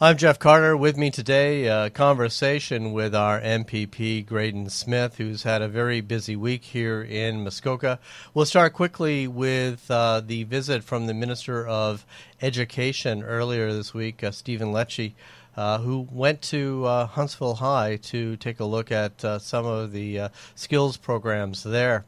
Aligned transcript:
I'm 0.00 0.16
Jeff 0.16 0.38
Carter. 0.38 0.76
With 0.76 0.96
me 0.96 1.10
today, 1.10 1.64
a 1.64 1.90
conversation 1.90 2.92
with 2.92 3.16
our 3.16 3.40
MPP, 3.40 4.24
Graydon 4.24 4.70
Smith, 4.70 5.16
who's 5.16 5.42
had 5.42 5.60
a 5.60 5.66
very 5.66 6.00
busy 6.00 6.36
week 6.36 6.62
here 6.62 7.02
in 7.02 7.42
Muskoka. 7.42 7.98
We'll 8.32 8.44
start 8.44 8.74
quickly 8.74 9.26
with 9.26 9.90
uh, 9.90 10.20
the 10.24 10.44
visit 10.44 10.84
from 10.84 11.08
the 11.08 11.14
Minister 11.14 11.66
of 11.66 12.06
Education 12.40 13.24
earlier 13.24 13.72
this 13.72 13.92
week, 13.92 14.22
uh, 14.22 14.30
Stephen 14.30 14.68
Lecce, 14.68 15.14
uh, 15.56 15.78
who 15.78 16.06
went 16.12 16.42
to 16.42 16.84
uh, 16.84 17.06
Huntsville 17.06 17.56
High 17.56 17.96
to 17.96 18.36
take 18.36 18.60
a 18.60 18.64
look 18.64 18.92
at 18.92 19.24
uh, 19.24 19.40
some 19.40 19.66
of 19.66 19.90
the 19.90 20.20
uh, 20.20 20.28
skills 20.54 20.96
programs 20.96 21.64
there. 21.64 22.04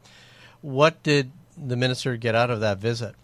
What 0.61 1.03
did 1.03 1.33
the 1.57 1.75
minister 1.75 2.15
get 2.15 2.35
out 2.35 2.51
of 2.51 2.61
that 2.61 2.77
visit? 2.77 3.15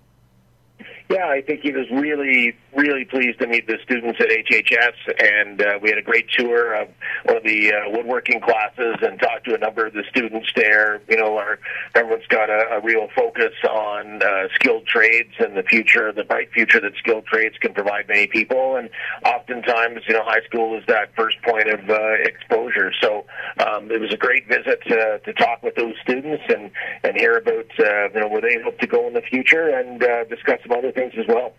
Yeah, 1.10 1.28
I 1.30 1.42
think 1.42 1.62
he 1.62 1.72
was 1.72 1.90
really, 1.90 2.54
really 2.76 3.06
pleased 3.06 3.40
to 3.40 3.48
meet 3.48 3.66
the 3.66 3.78
students 3.84 4.20
at 4.20 4.28
HHS, 4.28 4.94
and 5.18 5.62
uh, 5.62 5.80
we 5.82 5.90
had 5.90 5.98
a 5.98 6.02
great 6.02 6.30
tour 6.32 6.74
of 6.74 6.90
one 7.24 7.38
of 7.38 7.44
the 7.44 7.72
uh, 7.72 7.90
woodworking 7.92 8.42
classes 8.42 8.98
and 9.02 9.18
talked 9.18 9.46
to 9.46 9.56
a 9.56 9.58
number 9.58 9.86
of 9.86 9.94
the 9.94 10.04
students 10.10 10.50
there. 10.58 11.02
You 11.08 11.16
know, 11.16 11.38
our 11.38 11.60
government's 11.94 12.28
got 12.28 12.50
a, 12.50 12.78
a 12.78 12.82
real 12.82 13.08
focus 13.16 13.54
on 13.70 14.22
uh, 14.22 14.50
skilled 14.56 14.86
trades 14.86 15.34
and 15.40 15.56
the 15.56 15.64
future, 15.64 16.12
the 16.12 16.26
bright 16.26 16.52
future 16.52 16.82
that 16.82 16.92
skilled 17.00 17.26
trades 17.26 17.56
can 17.62 17.74
provide 17.74 18.10
many 18.10 18.28
people, 18.28 18.76
and 18.76 18.90
oftentimes, 19.26 20.02
you 20.10 20.14
know, 20.14 20.24
high 20.26 20.44
school 20.46 20.78
is 20.78 20.84
that 20.88 21.16
first 21.16 21.38
point 21.44 21.70
of 21.70 21.90
uh, 21.90 22.14
exposure. 22.24 22.92
So 23.00 23.26
um, 23.66 23.90
it 23.92 24.02
was 24.02 24.14
a 24.14 24.18
great 24.18 24.46
visit 24.50 24.82
to, 24.88 25.20
to 25.24 25.34
talk 25.34 25.64
with 25.64 25.76
those 25.76 25.96
students 26.04 26.44
and 26.50 26.70
and 27.04 27.16
hear 27.16 27.38
about 27.38 27.72
uh, 27.80 28.10
you 28.14 28.20
know 28.20 28.28
where 28.28 28.42
they 28.42 28.62
hope 28.62 28.78
to 28.80 28.88
go 28.88 29.08
in 29.08 29.14
the 29.14 29.22
future 29.22 29.70
and 29.70 30.04
uh, 30.04 30.26
discuss 30.26 30.60
some 30.68 30.78
other 30.78 30.92
things 30.98 31.14
as 31.18 31.28
well. 31.28 31.54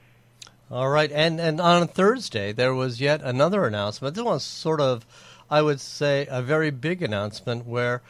All 0.70 0.90
right, 0.90 1.10
and 1.10 1.40
and 1.40 1.60
on 1.60 1.88
Thursday 1.88 2.52
there 2.52 2.74
was 2.74 3.00
yet 3.00 3.22
another 3.22 3.64
announcement. 3.64 4.14
This 4.14 4.24
was 4.24 4.44
sort 4.44 4.80
of, 4.80 5.06
I 5.48 5.62
would 5.62 5.80
say, 5.80 6.26
a 6.28 6.42
very 6.42 6.70
big 6.70 7.00
announcement 7.02 7.64
where 7.64 8.02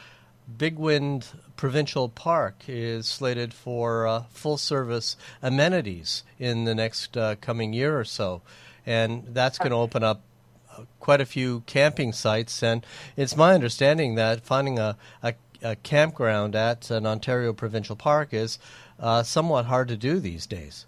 Bigwind 0.57 1.27
Provincial 1.57 2.09
Park 2.09 2.65
is 2.67 3.07
slated 3.07 3.55
for 3.55 4.07
uh, 4.09 4.25
full 4.31 4.57
service 4.57 5.17
amenities 5.41 6.25
in 6.39 6.65
the 6.65 6.75
next 6.75 7.17
uh, 7.17 7.37
coming 7.41 7.73
year 7.73 7.99
or 7.99 8.05
so, 8.05 8.43
and 8.85 9.25
that's 9.29 9.59
going 9.59 9.71
to 9.71 9.77
open 9.77 10.03
up 10.03 10.23
uh, 10.73 10.83
quite 10.99 11.21
a 11.21 11.27
few 11.27 11.61
camping 11.67 12.13
sites. 12.13 12.63
And 12.63 12.85
it's 13.17 13.37
my 13.37 13.55
understanding 13.55 14.17
that 14.17 14.45
finding 14.45 14.81
a, 14.81 14.97
a, 15.23 15.35
a 15.63 15.77
campground 15.77 16.57
at 16.57 16.91
an 16.91 17.07
Ontario 17.07 17.53
Provincial 17.53 17.95
Park 17.95 18.35
is 18.35 18.59
uh, 18.99 19.23
somewhat 19.23 19.67
hard 19.67 19.87
to 19.89 19.97
do 19.97 20.19
these 20.19 20.47
days. 20.47 20.87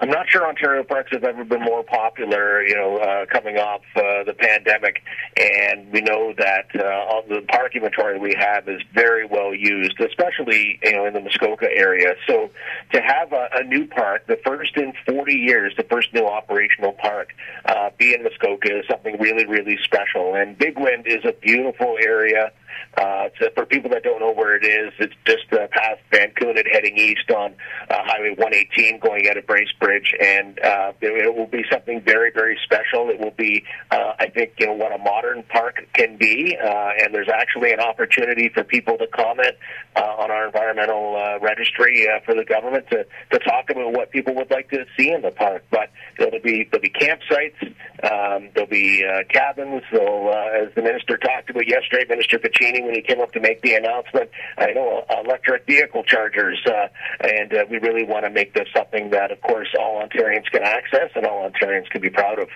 I'm 0.00 0.10
not 0.10 0.28
sure 0.28 0.46
Ontario 0.46 0.84
parks 0.84 1.10
have 1.12 1.24
ever 1.24 1.44
been 1.44 1.62
more 1.62 1.82
popular, 1.82 2.62
you 2.62 2.76
know, 2.76 2.98
uh, 2.98 3.26
coming 3.26 3.56
off 3.56 3.82
uh, 3.96 4.22
the 4.24 4.32
pandemic. 4.32 5.02
And 5.36 5.90
we 5.90 6.02
know 6.02 6.32
that 6.38 6.66
uh, 6.74 7.22
the 7.28 7.44
park 7.48 7.74
inventory 7.74 8.18
we 8.18 8.34
have 8.38 8.68
is 8.68 8.80
very 8.94 9.26
well 9.26 9.52
used, 9.52 9.98
especially, 10.00 10.78
you 10.84 10.92
know, 10.92 11.06
in 11.06 11.14
the 11.14 11.20
Muskoka 11.20 11.66
area. 11.68 12.14
So 12.28 12.48
to 12.92 13.00
have 13.00 13.32
a, 13.32 13.48
a 13.54 13.64
new 13.64 13.88
park, 13.88 14.28
the 14.28 14.38
first 14.44 14.76
in 14.76 14.92
40 15.04 15.34
years, 15.34 15.74
the 15.76 15.82
first 15.84 16.14
new 16.14 16.26
operational 16.26 16.92
park, 16.92 17.30
uh, 17.64 17.90
be 17.98 18.14
in 18.14 18.22
Muskoka 18.22 18.78
is 18.78 18.86
something 18.88 19.18
really, 19.18 19.46
really 19.46 19.78
special. 19.82 20.34
And 20.36 20.56
Bigwind 20.56 21.08
is 21.08 21.24
a 21.24 21.32
beautiful 21.32 21.96
area. 22.00 22.52
Uh, 22.96 23.28
to, 23.38 23.50
for 23.54 23.64
people 23.64 23.90
that 23.90 24.02
don't 24.02 24.20
know 24.20 24.32
where 24.32 24.56
it 24.56 24.64
is, 24.64 24.92
it's 24.98 25.14
just 25.24 25.52
uh, 25.52 25.66
past 25.70 26.00
Vankoughnet 26.12 26.66
heading 26.70 26.96
east 26.96 27.30
on 27.30 27.54
uh, 27.90 27.94
Highway 28.04 28.30
118 28.30 28.98
going 28.98 29.28
out 29.28 29.36
of 29.36 29.46
Bracebridge, 29.46 30.14
and 30.20 30.58
uh, 30.60 30.92
it, 31.00 31.26
it 31.26 31.34
will 31.36 31.46
be 31.46 31.64
something 31.70 32.02
very, 32.02 32.32
very 32.32 32.58
special. 32.64 33.08
It 33.10 33.20
will 33.20 33.34
be, 33.36 33.64
uh, 33.90 34.14
I 34.18 34.28
think, 34.28 34.54
you 34.58 34.66
know, 34.66 34.72
what 34.72 34.92
a 34.92 34.98
modern 34.98 35.44
park 35.44 35.86
can 35.92 36.16
be, 36.16 36.56
uh, 36.56 36.90
and 37.00 37.14
there's 37.14 37.28
actually 37.28 37.72
an 37.72 37.80
opportunity 37.80 38.48
for 38.48 38.64
people 38.64 38.98
to 38.98 39.06
comment 39.06 39.54
uh, 39.96 40.00
on 40.00 40.30
our 40.30 40.46
environmental 40.46 41.16
uh, 41.16 41.38
registry 41.40 42.08
uh, 42.08 42.20
for 42.24 42.34
the 42.34 42.44
government 42.44 42.86
to, 42.90 43.06
to 43.32 43.38
talk 43.40 43.70
about 43.70 43.92
what 43.92 44.10
people 44.10 44.34
would 44.34 44.50
like 44.50 44.70
to 44.70 44.84
see 44.96 45.10
in 45.10 45.22
the 45.22 45.30
park. 45.30 45.64
But 45.70 45.90
there'll 46.18 46.40
be 46.40 46.68
there'll 46.70 46.82
be 46.82 46.90
campsites, 46.90 47.62
um, 48.02 48.50
there'll 48.54 48.70
be 48.70 49.04
uh, 49.04 49.24
cabins. 49.28 49.82
Uh, 49.92 50.62
as 50.62 50.74
the 50.74 50.82
minister 50.82 51.16
talked 51.16 51.50
about 51.50 51.66
yesterday, 51.66 52.04
Minister 52.08 52.38
Piccini 52.68 52.84
when 52.84 52.94
he 52.94 53.02
came 53.02 53.20
up 53.20 53.32
to 53.32 53.40
make 53.40 53.62
the 53.62 53.74
announcement. 53.74 54.30
I 54.56 54.72
know 54.72 55.04
uh, 55.08 55.22
electric 55.24 55.66
vehicle 55.66 56.04
chargers, 56.04 56.58
uh, 56.66 56.88
and 57.20 57.52
uh, 57.54 57.64
we 57.70 57.78
really 57.78 58.04
want 58.04 58.24
to 58.24 58.30
make 58.30 58.54
this 58.54 58.68
something 58.74 59.10
that, 59.10 59.30
of 59.30 59.40
course, 59.42 59.68
all 59.78 60.02
Ontarians 60.02 60.46
can 60.50 60.62
access 60.62 61.10
and 61.14 61.26
all 61.26 61.48
Ontarians 61.48 61.88
can 61.90 62.00
be 62.00 62.10
proud 62.10 62.38
of. 62.38 62.48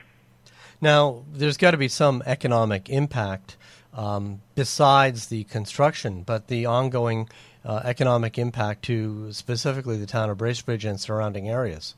Now, 0.81 1.25
there's 1.33 1.57
got 1.57 1.73
to 1.73 1.77
be 1.77 1.89
some 1.89 2.23
economic 2.27 2.89
impact 2.89 3.57
um, 3.95 4.41
besides 4.55 5.27
the 5.27 5.45
construction, 5.45 6.23
but 6.23 6.49
the 6.49 6.67
ongoing 6.67 7.29
uh, 7.65 7.83
economic 7.85 8.39
impact 8.39 8.83
to 8.87 9.33
specifically 9.33 9.97
the 9.97 10.07
town 10.07 10.31
of 10.31 10.39
Bracebridge 10.39 10.89
and 10.89 11.01
surrounding 11.01 11.49
areas. 11.49 11.95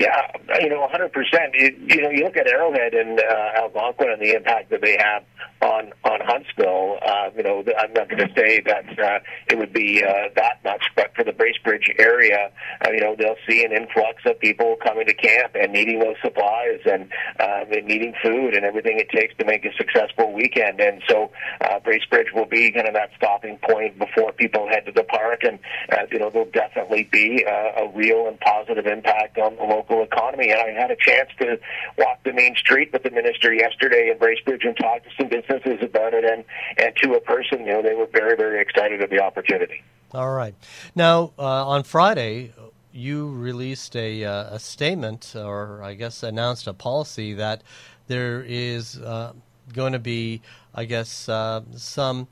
Yeah, 0.00 0.32
you 0.58 0.70
know, 0.70 0.88
100%. 0.88 1.12
It, 1.52 1.76
you 1.94 2.00
know, 2.00 2.08
you 2.08 2.24
look 2.24 2.38
at 2.38 2.46
Arrowhead 2.46 2.94
and 2.94 3.20
uh, 3.20 3.60
Algonquin 3.60 4.08
and 4.08 4.22
the 4.22 4.34
impact 4.34 4.70
that 4.70 4.80
they 4.80 4.96
have 4.96 5.24
on 5.60 5.92
on 6.04 6.20
Huntsville. 6.24 6.98
Uh, 7.04 7.28
you 7.36 7.42
know, 7.42 7.62
I'm 7.78 7.92
not 7.92 8.08
going 8.08 8.26
to 8.26 8.34
say 8.34 8.62
that 8.64 8.98
uh, 8.98 9.18
it 9.50 9.58
would 9.58 9.74
be 9.74 10.02
uh, 10.02 10.32
that 10.36 10.64
much, 10.64 10.82
but 10.96 11.14
for 11.14 11.22
the 11.22 11.32
Bracebridge 11.32 11.98
area, 11.98 12.50
uh, 12.82 12.90
you 12.92 13.00
know, 13.00 13.14
they'll 13.14 13.36
see 13.46 13.62
an 13.62 13.72
influx 13.72 14.22
of 14.24 14.40
people 14.40 14.76
coming 14.82 15.06
to 15.06 15.12
camp 15.12 15.52
and 15.54 15.72
needing 15.72 15.98
those 15.98 16.16
supplies 16.22 16.80
and, 16.86 17.10
uh, 17.38 17.64
and 17.70 17.86
needing 17.86 18.14
food 18.22 18.54
and 18.54 18.64
everything 18.64 18.98
it 18.98 19.10
takes 19.10 19.36
to 19.36 19.44
make 19.44 19.66
a 19.66 19.74
successful 19.76 20.32
weekend. 20.32 20.80
And 20.80 21.02
so, 21.10 21.30
uh, 21.60 21.78
Bracebridge 21.80 22.32
will 22.34 22.46
be 22.46 22.70
kind 22.72 22.88
of 22.88 22.94
that 22.94 23.10
stopping 23.18 23.58
point 23.58 23.98
before 23.98 24.32
people 24.32 24.66
head 24.68 24.86
to 24.86 24.92
the 24.92 25.04
park, 25.04 25.40
and 25.42 25.58
uh, 25.92 26.06
you 26.10 26.18
know, 26.18 26.30
there'll 26.30 26.50
definitely 26.50 27.04
be 27.12 27.44
uh, 27.46 27.84
a 27.84 27.88
real 27.94 28.28
and 28.28 28.40
positive 28.40 28.86
impact 28.86 29.36
on 29.36 29.56
the 29.56 29.62
local 29.62 29.89
economy. 30.02 30.50
And 30.50 30.60
I 30.60 30.70
had 30.70 30.90
a 30.90 30.96
chance 30.96 31.30
to 31.38 31.58
walk 31.98 32.22
the 32.24 32.32
main 32.32 32.54
street 32.56 32.92
with 32.92 33.02
the 33.02 33.10
minister 33.10 33.52
yesterday 33.52 34.10
in 34.10 34.18
Bracebridge 34.18 34.66
and 34.66 34.76
talk 34.76 35.02
to 35.04 35.10
some 35.18 35.28
businesses 35.28 35.78
about 35.82 36.14
it, 36.14 36.24
and 36.24 36.44
and 36.78 36.94
to 37.02 37.14
a 37.14 37.20
person, 37.20 37.66
you 37.66 37.72
know, 37.72 37.82
they 37.82 37.94
were 37.94 38.08
very 38.12 38.36
very 38.36 38.60
excited 38.60 39.02
of 39.02 39.10
the 39.10 39.20
opportunity. 39.20 39.82
All 40.12 40.32
right. 40.32 40.54
Now 40.94 41.32
uh, 41.38 41.66
on 41.66 41.82
Friday. 41.82 42.52
You 42.92 43.30
released 43.30 43.94
a, 43.94 44.24
uh, 44.24 44.56
a 44.56 44.58
statement, 44.58 45.36
or 45.36 45.80
I 45.80 45.94
guess 45.94 46.24
announced 46.24 46.66
a 46.66 46.72
policy 46.72 47.34
that 47.34 47.62
there 48.08 48.42
is 48.42 48.98
uh, 48.98 49.32
going 49.72 49.92
to 49.92 50.00
be, 50.00 50.42
I 50.74 50.86
guess, 50.86 51.28
uh, 51.28 51.60
some 51.76 52.26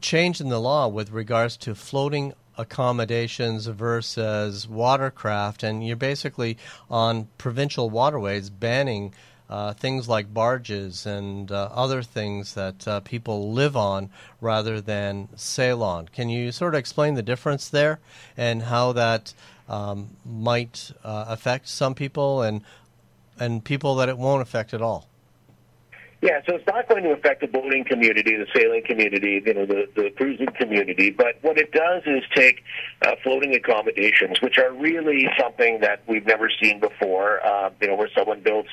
change 0.00 0.40
in 0.40 0.48
the 0.48 0.58
law 0.58 0.88
with 0.88 1.10
regards 1.10 1.58
to 1.58 1.74
floating 1.74 2.32
accommodations 2.58 3.66
versus 3.66 4.68
watercraft, 4.68 5.62
and 5.62 5.86
you're 5.86 5.96
basically 5.96 6.56
on 6.90 7.28
provincial 7.38 7.90
waterways 7.90 8.50
banning 8.50 9.12
uh, 9.48 9.72
things 9.74 10.08
like 10.08 10.32
barges 10.32 11.06
and 11.06 11.52
uh, 11.52 11.68
other 11.72 12.02
things 12.02 12.54
that 12.54 12.86
uh, 12.88 13.00
people 13.00 13.52
live 13.52 13.76
on 13.76 14.10
rather 14.40 14.80
than 14.80 15.28
sail 15.36 15.82
on. 15.82 16.08
Can 16.08 16.28
you 16.28 16.50
sort 16.50 16.74
of 16.74 16.78
explain 16.78 17.14
the 17.14 17.22
difference 17.22 17.68
there 17.68 18.00
and 18.36 18.62
how 18.62 18.92
that 18.92 19.34
um, 19.68 20.08
might 20.24 20.90
uh, 21.04 21.26
affect 21.28 21.68
some 21.68 21.94
people 21.94 22.42
and 22.42 22.62
and 23.38 23.62
people 23.62 23.96
that 23.96 24.08
it 24.08 24.16
won't 24.16 24.42
affect 24.42 24.72
at 24.72 24.82
all? 24.82 25.08
Yeah, 26.22 26.40
so 26.48 26.54
it's 26.54 26.66
not 26.66 26.88
going 26.88 27.04
to 27.04 27.10
affect 27.10 27.42
the 27.42 27.46
boating 27.46 27.84
community, 27.84 28.36
the 28.36 28.46
sailing 28.54 28.82
community, 28.84 29.42
you 29.44 29.52
know, 29.52 29.66
the, 29.66 29.86
the 29.94 30.10
cruising 30.16 30.48
community. 30.58 31.10
But 31.10 31.36
what 31.42 31.58
it 31.58 31.72
does 31.72 32.02
is 32.06 32.22
take 32.34 32.64
uh, 33.02 33.16
floating 33.22 33.54
accommodations, 33.54 34.40
which 34.40 34.56
are 34.56 34.72
really 34.72 35.28
something 35.38 35.80
that 35.80 36.02
we've 36.08 36.26
never 36.26 36.50
seen 36.62 36.80
before. 36.80 37.44
Uh, 37.46 37.70
you 37.82 37.88
know, 37.88 37.96
where 37.96 38.10
someone 38.16 38.40
builds 38.40 38.68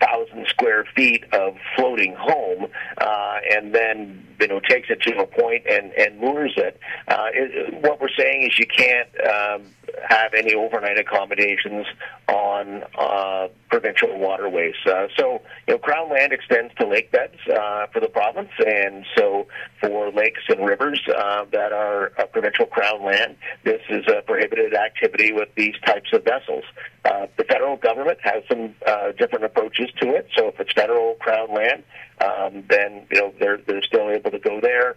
thousand 0.00 0.46
square 0.48 0.86
feet 0.96 1.24
of 1.32 1.56
floating 1.76 2.14
home, 2.14 2.66
uh, 2.98 3.36
and 3.52 3.74
then 3.74 4.26
you 4.40 4.48
know 4.48 4.60
takes 4.60 4.88
it 4.90 5.00
to 5.02 5.18
a 5.18 5.26
point 5.26 5.64
and 5.68 5.92
and 5.92 6.18
moors 6.18 6.52
it. 6.56 6.78
Uh, 7.08 7.26
it 7.32 7.82
what 7.82 8.00
we're 8.00 8.08
saying 8.18 8.48
is 8.50 8.58
you 8.58 8.66
can't 8.66 9.08
um, 9.28 9.62
have 10.08 10.34
any 10.34 10.54
overnight 10.54 10.98
accommodations 10.98 11.86
on 12.28 12.84
uh, 12.98 13.48
provincial 13.70 14.18
waterways. 14.18 14.74
Uh, 14.86 15.06
so 15.16 15.40
you 15.66 15.74
know, 15.74 15.78
Crown 15.78 16.10
land 16.10 16.32
extends 16.32 16.72
to 16.78 16.86
lake 16.86 17.10
beds 17.12 17.36
uh, 17.48 17.86
for 17.92 18.00
the 18.00 18.08
province, 18.08 18.50
and 18.64 19.04
so 19.16 19.46
for 19.80 20.10
lakes 20.12 20.42
and 20.48 20.66
rivers 20.66 21.00
uh, 21.08 21.44
that 21.52 21.72
are 21.72 22.12
uh, 22.18 22.26
provincial 22.26 22.66
Crown 22.66 23.04
land, 23.04 23.36
this 23.64 23.80
is 23.88 24.04
a 24.08 24.22
prohibited 24.22 24.74
activity 24.74 25.32
with 25.32 25.48
these 25.56 25.74
types 25.86 26.12
of 26.12 26.24
vessels. 26.24 26.64
Uh, 27.04 27.26
the 27.36 27.44
federal 27.44 27.76
government 27.76 28.18
has 28.22 28.42
some 28.48 28.74
different 29.18 29.44
approaches 29.44 29.88
to 30.00 30.14
it. 30.14 30.28
So 30.36 30.48
if 30.48 30.60
it's 30.60 30.72
federal 30.72 31.14
crown 31.14 31.52
land, 31.54 31.82
um, 32.20 32.64
then 32.68 33.06
you 33.10 33.20
know 33.20 33.34
they're 33.40 33.58
they're 33.66 33.82
still 33.82 34.10
able 34.10 34.30
to 34.30 34.38
go 34.38 34.60
there. 34.60 34.96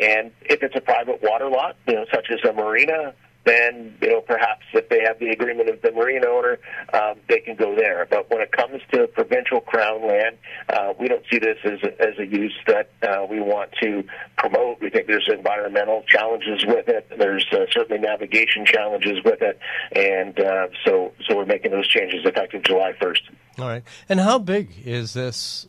And 0.00 0.32
if 0.42 0.62
it's 0.62 0.74
a 0.76 0.80
private 0.80 1.22
water 1.22 1.48
lot, 1.48 1.76
you 1.86 1.94
know, 1.94 2.06
such 2.12 2.30
as 2.30 2.38
a 2.48 2.52
marina, 2.52 3.14
then 3.44 3.94
you 4.00 4.08
know 4.08 4.20
perhaps 4.20 4.64
if 4.72 4.88
they 4.88 5.00
have 5.00 5.18
the 5.18 5.30
agreement 5.30 5.68
of 5.68 5.80
the 5.82 5.92
marine 5.92 6.24
owner, 6.24 6.58
um, 6.92 7.14
they 7.28 7.40
can 7.40 7.56
go 7.56 7.74
there. 7.74 8.06
But 8.08 8.30
when 8.30 8.40
it 8.40 8.52
comes 8.52 8.82
to 8.92 9.06
provincial 9.08 9.60
crown 9.60 10.06
land, 10.06 10.36
uh, 10.68 10.94
we 10.98 11.08
don't 11.08 11.24
see 11.30 11.38
this 11.38 11.58
as 11.64 11.82
a, 11.82 12.00
as 12.00 12.18
a 12.18 12.26
use 12.26 12.56
that 12.66 12.90
uh, 13.02 13.26
we 13.28 13.40
want 13.40 13.72
to 13.82 14.04
promote. 14.36 14.80
We 14.80 14.90
think 14.90 15.06
there's 15.06 15.28
environmental 15.32 16.04
challenges 16.06 16.64
with 16.66 16.88
it. 16.88 17.10
There's 17.18 17.46
uh, 17.52 17.66
certainly 17.70 18.00
navigation 18.00 18.66
challenges 18.66 19.18
with 19.24 19.42
it, 19.42 19.58
and 19.92 20.38
uh, 20.38 20.68
so 20.84 21.12
so 21.26 21.36
we're 21.36 21.46
making 21.46 21.70
those 21.70 21.88
changes 21.88 22.24
effective 22.24 22.62
July 22.62 22.92
1st. 23.00 23.20
All 23.58 23.68
right. 23.68 23.82
And 24.08 24.20
how 24.20 24.38
big 24.38 24.70
is 24.84 25.12
this 25.12 25.68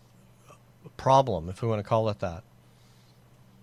problem, 0.97 1.50
if 1.50 1.62
we 1.62 1.68
want 1.68 1.79
to 1.79 1.88
call 1.88 2.07
it 2.09 2.19
that? 2.19 2.44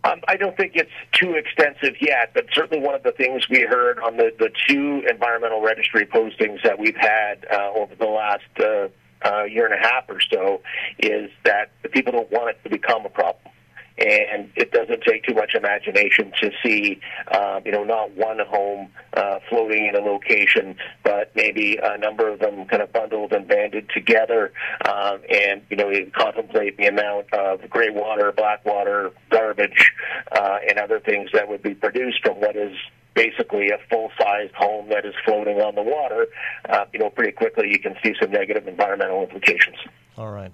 Um, 0.09 0.21
I 0.29 0.37
don't 0.37 0.57
think 0.57 0.73
it's 0.75 0.91
too 1.13 1.35
extensive 1.35 1.97
yet, 2.01 2.31
but 2.35 2.47
certainly 2.53 2.85
one 2.85 2.95
of 2.95 3.03
the 3.03 3.13
things 3.13 3.49
we 3.49 3.63
heard 3.63 3.99
on 3.99 4.17
the, 4.17 4.33
the 4.39 4.51
two 4.69 5.03
environmental 5.09 5.61
registry 5.61 6.07
postings 6.07 6.63
that 6.63 6.79
we've 6.79 6.97
had 6.97 7.47
uh, 7.53 7.71
over 7.75 7.95
the 7.95 8.07
last 8.07 8.45
uh, 8.61 8.89
uh, 9.29 9.45
year 9.45 9.67
and 9.67 9.75
a 9.75 9.87
half 9.87 10.05
or 10.09 10.21
so 10.21 10.63
is 10.99 11.31
that 11.45 11.71
the 11.83 11.89
people 11.89 12.13
don't 12.13 12.31
want 12.31 12.51
it 12.51 12.63
to 12.63 12.71
become 12.71 13.05
a 13.05 13.09
problem 13.09 13.53
and 13.99 14.51
it 14.55 14.73
doesn't 14.73 15.03
take 15.03 15.25
too 15.25 15.35
much 15.35 15.55
imagination 15.55 16.33
to 16.41 16.51
see, 16.63 17.01
uh, 17.33 17.61
you 17.65 17.73
know, 17.73 17.85
not 17.85 18.11
one 18.13 18.39
home 18.39 18.89
uh, 19.15 19.39
floating 19.49 19.87
in 19.87 19.97
a 19.97 20.01
location, 20.01 20.77
but 21.03 21.33
maybe 21.35 21.79
a 21.83 21.99
number 21.99 22.29
of 22.29 22.39
them 22.39 22.65
kind 22.67 22.83
of 22.83 22.93
bundled 22.93 23.33
and 23.33 23.49
banded 23.49 23.89
together, 23.91 24.53
um, 24.89 25.21
and 25.31 25.63
you 25.71 25.77
know, 25.77 25.89
you 25.91 26.11
contemplate 26.17 26.77
the 26.77 26.87
amount 26.87 27.33
of 27.33 27.69
gray 27.69 27.91
water, 27.91 28.33
black 28.33 28.65
water, 28.65 29.11
garbage, 29.31 29.93
uh, 30.33 30.59
and 30.69 30.79
other 30.79 31.01
things 31.01 31.31
that 31.33 31.49
would 31.49 31.63
be 31.63 31.75
produced 31.75 32.21
from 32.23 32.41
what 32.41 32.57
is 32.57 32.77
basically 33.15 33.71
a 33.71 33.79
full-sized 33.91 34.55
home 34.55 34.89
that 34.91 35.05
is 35.05 35.15
floating 35.25 35.61
on 35.61 35.75
the 35.75 35.83
water, 35.83 36.29
uh, 36.69 36.85
you 36.93 37.01
know, 37.01 37.11
pretty 37.11 37.33
quickly 37.33 37.69
you 37.69 37.79
can 37.79 37.97
see 38.05 38.15
some 38.21 38.31
negative 38.31 38.69
environmental 38.69 39.23
implications. 39.23 39.77
All 40.17 40.31
right. 40.31 40.53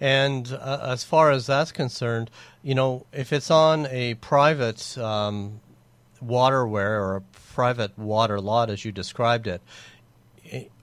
And 0.00 0.50
uh, 0.52 0.80
as 0.82 1.04
far 1.04 1.30
as 1.30 1.46
that's 1.46 1.72
concerned, 1.72 2.30
you 2.62 2.74
know, 2.74 3.04
if 3.12 3.32
it's 3.32 3.50
on 3.50 3.86
a 3.86 4.14
private 4.14 4.96
um, 4.96 5.60
waterway 6.20 6.82
or 6.82 7.16
a 7.16 7.20
private 7.54 7.98
water 7.98 8.40
lot, 8.40 8.70
as 8.70 8.84
you 8.84 8.92
described 8.92 9.46
it, 9.46 9.60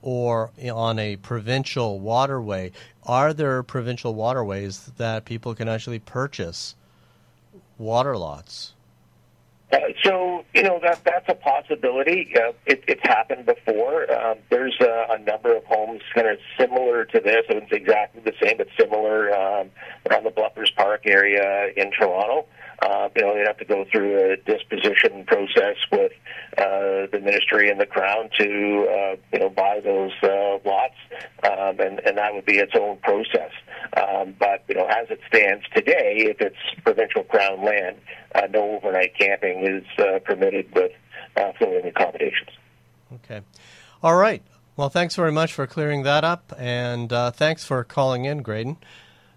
or 0.01 0.51
on 0.71 0.99
a 0.99 1.15
provincial 1.17 1.99
waterway, 1.99 2.71
are 3.03 3.33
there 3.33 3.61
provincial 3.63 4.13
waterways 4.13 4.91
that 4.97 5.25
people 5.25 5.55
can 5.55 5.67
actually 5.67 5.99
purchase 5.99 6.75
water 7.77 8.15
lots? 8.15 8.73
Uh, 9.71 9.79
so 10.01 10.45
you 10.53 10.63
know 10.63 10.79
that 10.81 11.03
that's 11.03 11.27
a 11.27 11.33
possibility. 11.33 12.33
Uh, 12.35 12.53
it, 12.65 12.83
it's 12.87 13.01
happened 13.03 13.45
before. 13.45 14.09
Um, 14.11 14.37
there's 14.49 14.77
a, 14.79 15.07
a 15.09 15.19
number 15.19 15.55
of 15.55 15.65
homes 15.65 16.01
kind 16.15 16.27
of 16.27 16.37
similar 16.57 17.03
to 17.03 17.19
this. 17.19 17.43
It's 17.49 17.71
exactly 17.71 18.21
the 18.23 18.33
same, 18.41 18.57
but 18.57 18.67
similar 18.79 19.33
um, 19.35 19.69
around 20.09 20.23
the 20.23 20.31
Bluffers 20.31 20.73
Park 20.75 21.01
area 21.05 21.71
in 21.75 21.91
Toronto. 21.91 22.45
You 22.83 23.21
know, 23.21 23.35
they'd 23.35 23.47
have 23.47 23.57
to 23.57 23.65
go 23.65 23.85
through 23.91 24.33
a 24.33 24.37
disposition 24.37 25.25
process 25.25 25.75
with 25.91 26.11
uh, 26.57 27.07
the 27.11 27.19
ministry 27.23 27.69
and 27.69 27.79
the 27.79 27.85
crown 27.85 28.29
to 28.39 28.87
uh, 28.89 29.15
you 29.31 29.39
know 29.39 29.49
buy 29.49 29.79
those 29.83 30.11
uh, 30.23 30.57
lots, 30.65 30.95
um, 31.43 31.79
and 31.79 31.99
and 32.05 32.17
that 32.17 32.33
would 32.33 32.45
be 32.45 32.57
its 32.57 32.73
own 32.75 32.97
process. 32.97 33.51
Um, 33.95 34.35
but 34.39 34.63
you 34.67 34.75
know, 34.75 34.85
as 34.85 35.09
it 35.09 35.19
stands 35.27 35.63
today, 35.75 36.25
if 36.27 36.41
it's 36.41 36.81
provincial 36.83 37.23
crown 37.23 37.63
land, 37.63 37.97
uh, 38.35 38.47
no 38.49 38.77
overnight 38.77 39.15
camping 39.17 39.65
is 39.65 39.83
uh, 39.99 40.19
permitted 40.19 40.73
with 40.73 40.91
uh, 41.35 41.51
floating 41.57 41.87
accommodations. 41.87 42.49
Okay, 43.13 43.41
all 44.01 44.15
right. 44.15 44.41
Well, 44.75 44.89
thanks 44.89 45.15
very 45.15 45.31
much 45.31 45.53
for 45.53 45.65
clearing 45.65 46.03
that 46.03 46.23
up, 46.23 46.53
and 46.57 47.11
uh, 47.11 47.31
thanks 47.31 47.65
for 47.65 47.83
calling 47.83 48.25
in, 48.25 48.43
Graydon. 48.43 48.77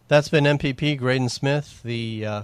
That's 0.08 0.28
been 0.28 0.44
MPP 0.44 0.98
Graydon 0.98 1.28
Smith, 1.28 1.82
the 1.82 2.26
uh, 2.26 2.42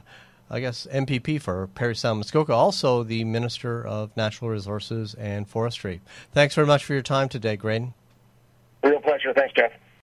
I 0.48 0.60
guess 0.60 0.86
MPP 0.92 1.40
for 1.40 1.66
Parry 1.68 1.96
Sound 1.96 2.18
Muskoka, 2.18 2.52
also 2.52 3.02
the 3.02 3.24
Minister 3.24 3.84
of 3.84 4.16
Natural 4.16 4.50
Resources 4.50 5.14
and 5.14 5.48
Forestry. 5.48 6.00
Thanks 6.32 6.54
very 6.54 6.66
much 6.66 6.84
for 6.84 6.92
your 6.92 7.02
time 7.02 7.28
today, 7.28 7.56
Graydon. 7.56 7.94
Real 8.84 9.00
pleasure. 9.00 9.32
Thanks, 9.34 9.54
Jeff. 9.54 9.72